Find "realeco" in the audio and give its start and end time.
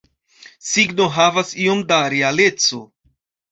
2.17-2.83